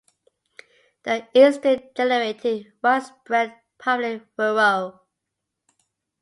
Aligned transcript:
The 1.03 1.27
incident 1.35 1.93
generated 1.95 2.73
widespread 2.81 3.53
public 3.77 4.23
furore. 4.35 4.99